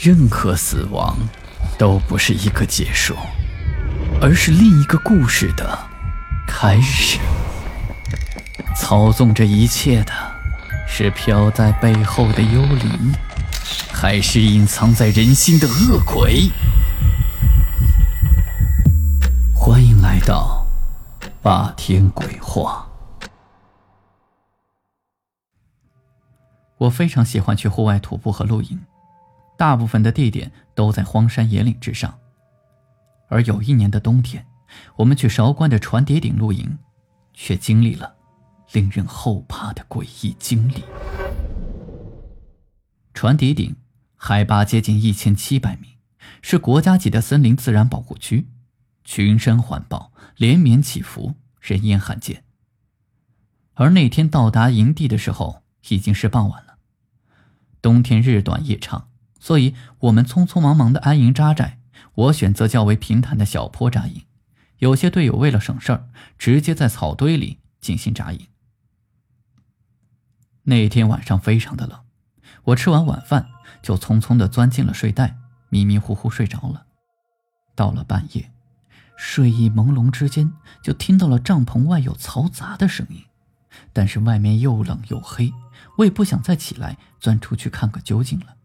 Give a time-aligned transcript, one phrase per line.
[0.00, 1.18] 任何死亡
[1.76, 3.16] 都不是一个结束，
[4.22, 5.76] 而是另一个故事的
[6.46, 7.18] 开始。
[8.76, 10.12] 操纵这一切的
[10.86, 13.12] 是飘在背后的幽灵，
[13.92, 16.48] 还是隐藏在人心的恶鬼？
[19.52, 20.64] 欢迎来到
[21.42, 22.86] 霸天鬼话。
[26.78, 28.78] 我非常喜欢去户外徒步和露营，
[29.58, 32.18] 大部分的地点都在荒山野岭之上。
[33.28, 34.46] 而有一年的冬天，
[34.96, 36.78] 我们去韶关的船叠顶露营，
[37.34, 38.14] 却经历了。
[38.72, 40.84] 令人后怕的诡异经历。
[43.14, 43.74] 船底顶
[44.14, 45.96] 海拔接近一千七百米，
[46.42, 48.46] 是国家级的森林自然保护区，
[49.04, 52.44] 群山环抱，连绵起伏，人烟罕见。
[53.72, 56.76] 而那天到达营地的时候，已经是傍晚了。
[57.80, 61.78] 冬天日短夜长，所以我们匆匆忙忙的安营扎寨。
[62.14, 64.24] 我选择较为平坦的小坡扎营，
[64.78, 68.48] 有些队友为了省事儿，直接在草堆里进行扎营。
[70.64, 72.00] 那天晚上非常的冷，
[72.64, 73.48] 我吃完晚饭
[73.82, 75.36] 就匆匆的钻进了睡袋，
[75.68, 76.86] 迷迷糊糊睡着了。
[77.76, 78.50] 到了半夜，
[79.16, 83.24] 睡意朦胧之间，就听到了帐篷外有嘈杂的声音，
[83.92, 85.52] 但是外面又冷又黑，
[85.98, 88.56] 我也不想再起来钻出去看个究竟了。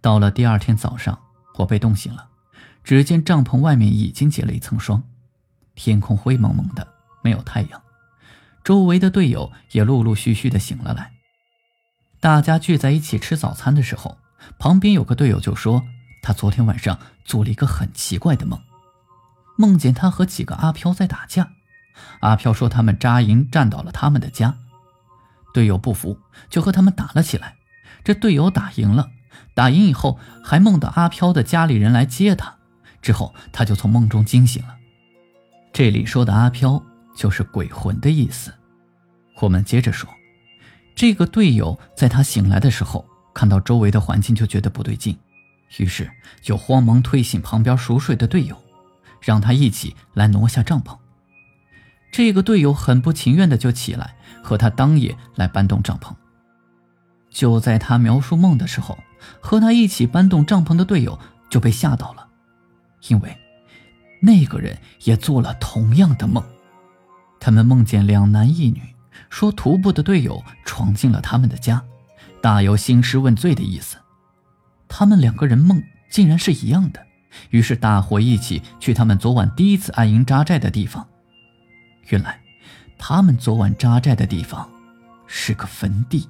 [0.00, 1.18] 到了第二天早上，
[1.56, 2.28] 我被冻醒了，
[2.84, 5.02] 只见帐篷外面已经结了一层霜，
[5.74, 6.86] 天空灰蒙蒙的，
[7.22, 7.82] 没有太阳。
[8.62, 11.12] 周围的队友也陆陆续续的醒了来。
[12.20, 14.18] 大家聚在一起吃早餐的时候，
[14.58, 15.82] 旁边有个队友就说
[16.22, 18.60] ：“他昨天晚上做了一个很奇怪的梦，
[19.56, 21.50] 梦见他和几个阿飘在打架。
[22.20, 24.56] 阿飘说他们扎营占到了他们的家，
[25.52, 26.18] 队友不服，
[26.50, 27.56] 就和他们打了起来。
[28.04, 29.10] 这队友打赢了，
[29.54, 32.56] 打赢以后还梦到阿飘的家里人来接他，
[33.02, 34.76] 之后他就从梦中惊醒了。
[35.72, 36.82] 这里说的阿飘
[37.16, 38.52] 就是鬼魂的意思。”
[39.40, 40.08] 我们接着说，
[40.96, 45.16] 这个队友在他醒来的时候，看到周围的环境就觉得不对劲，
[45.76, 46.10] 于是
[46.40, 48.56] 就慌忙推醒旁边熟睡的队友，
[49.20, 50.98] 让他一起来挪下帐篷。
[52.10, 56.12] 这个队友很不情愿的就起来和他当夜来搬动帐篷。
[57.30, 58.98] 就在他描述梦的时候，
[59.40, 61.18] 和他一起搬动帐篷的队友
[61.50, 62.26] 就被吓到了，
[63.08, 63.36] 因为
[64.20, 66.42] 那个人也做了同样的梦，
[67.38, 68.82] 他们梦见两男一女。
[69.30, 71.82] 说徒步的队友闯进了他们的家，
[72.40, 73.96] 大有兴师问罪的意思。
[74.86, 77.04] 他们两个人梦竟然是一样的，
[77.50, 81.06] 于是大伙一起去他们昨晚第一次安营扎寨的地方。
[82.08, 82.40] 原来，
[82.96, 84.70] 他们昨晚扎寨的地方
[85.26, 86.26] 是个坟地。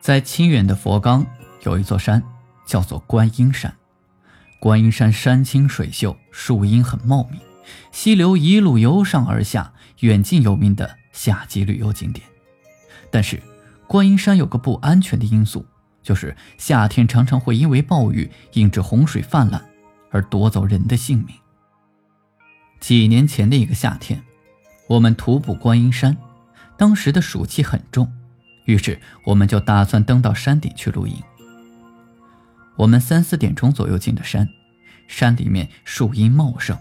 [0.00, 1.26] 在清远的佛冈
[1.62, 2.22] 有一座山，
[2.64, 3.74] 叫做观音山。
[4.58, 7.38] 观音山山清水秀，树荫很茂密，
[7.92, 9.72] 溪流一路由上而下。
[10.00, 12.26] 远近有名的夏季旅游景点，
[13.10, 13.38] 但是
[13.86, 15.66] 观音山有个不安全的因素，
[16.02, 19.62] 就是夏天常常会因为暴雨引致洪水泛滥，
[20.10, 21.36] 而夺走人的性命。
[22.80, 24.22] 几年前的一个夏天，
[24.88, 26.16] 我们徒步观音山，
[26.78, 28.10] 当时的暑气很重，
[28.64, 31.16] 于是我们就打算登到山顶去露营。
[32.76, 34.48] 我们三四点钟左右进的山，
[35.08, 36.78] 山里面树荫茂盛，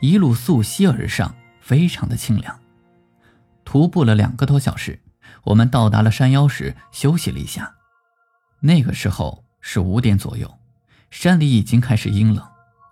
[0.00, 1.34] 一路溯溪而上。
[1.66, 2.60] 非常的清凉。
[3.64, 5.00] 徒步了两个多小时，
[5.42, 7.74] 我们到达了山腰时休息了一下。
[8.60, 10.58] 那个时候是五点左右，
[11.10, 12.46] 山里已经开始阴冷，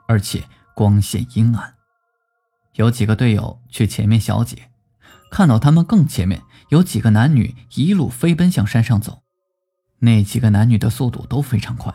[0.09, 0.43] 而且
[0.75, 1.75] 光线阴暗。
[2.73, 4.69] 有几个队友去前面小解，
[5.35, 9.25] 看到他们更前面有几个男女一路飞奔向山上走。
[9.99, 11.93] 那几个男女的速度都非常快，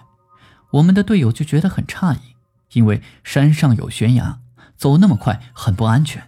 [0.72, 2.36] 我们的队友就觉得很诧异，
[2.74, 4.40] 因为山上有悬崖，
[4.76, 6.28] 走那么快很不安全。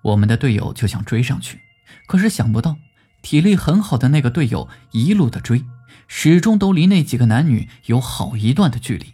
[0.00, 1.60] 我们的队友就想追上去，
[2.08, 2.78] 可是想不到
[3.20, 5.66] 体力很好的那个队友一路的追，
[6.08, 9.12] 始终都离那几个男女有好一段的距离。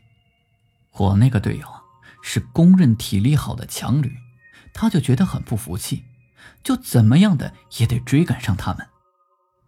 [0.93, 1.67] 我那个队友，
[2.23, 4.15] 是公认体力好的强旅，
[4.73, 6.05] 他就觉得很不服气，
[6.63, 8.87] 就怎么样的也得追赶上他们。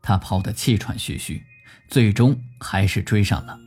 [0.02, 1.44] 他跑得气喘吁吁，
[1.88, 3.58] 最终还是追上了。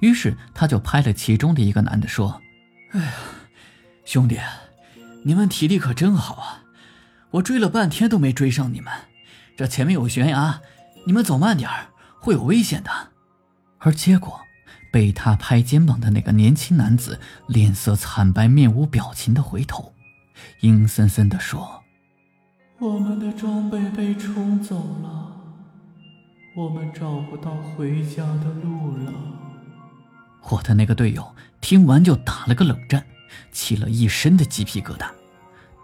[0.00, 2.40] 于是他就拍了其中的一个男的说
[2.92, 3.12] ：“哎呀，
[4.04, 4.38] 兄弟，
[5.24, 6.64] 你们体力可真好啊！”
[7.32, 8.92] 我追了半天都没追上你们，
[9.56, 10.60] 这前面有悬崖，
[11.06, 11.68] 你们走慢点
[12.20, 12.90] 会有危险的。
[13.78, 14.40] 而结果，
[14.92, 17.18] 被他拍肩膀的那个年轻男子
[17.48, 19.92] 脸色惨白，面无表情的回头，
[20.60, 21.82] 阴森森的说
[22.80, 25.32] ：“我们的装备被冲走了，
[26.56, 29.12] 我们找不到回家的路了。
[30.50, 33.06] 我的那个队友听完就打了个冷战，
[33.52, 35.08] 起了一身的鸡皮疙瘩。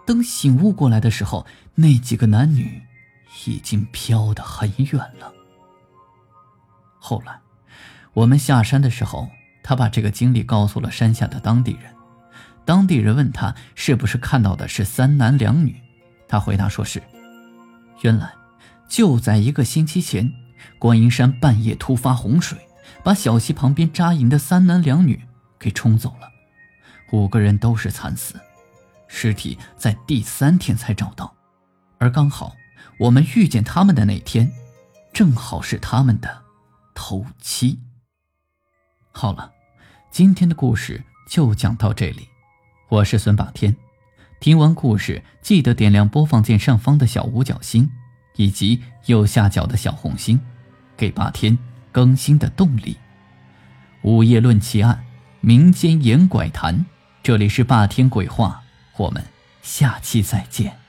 [0.05, 1.45] 等醒悟过来的时候，
[1.75, 2.81] 那几个男女
[3.45, 5.33] 已经飘得很远了。
[6.99, 7.39] 后来，
[8.13, 9.29] 我们下山的时候，
[9.63, 11.93] 他把这个经历告诉了山下的当地人。
[12.65, 15.81] 当地人问他是不是看到的是三男两女，
[16.31, 17.03] 他回答说是。
[18.03, 18.33] 原来，
[18.87, 20.31] 就在一个星期前，
[20.79, 22.57] 观音山半夜突发洪水，
[23.03, 25.21] 把小溪旁边扎营的三男两女
[25.59, 26.31] 给冲走了，
[27.11, 28.39] 五个人都是惨死。
[29.09, 31.35] 尸体在第三天才找到，
[31.97, 32.55] 而刚好
[32.97, 34.49] 我们遇见他们的那天，
[35.11, 36.43] 正好是他们的
[36.95, 37.77] 头七。
[39.11, 39.51] 好了，
[40.09, 42.29] 今天的故事就讲到这里，
[42.87, 43.75] 我是孙霸天。
[44.41, 47.87] 听完故事，记得点亮播放键上方的小五角星，
[48.37, 50.41] 以及右下角的小红心，
[50.97, 51.55] 给霸天
[51.91, 52.97] 更新的动力。
[54.01, 55.05] 午夜论奇案，
[55.41, 56.87] 民间言怪谈，
[57.21, 58.63] 这里是霸天鬼话。
[58.97, 59.23] 我们
[59.61, 60.80] 下期再见。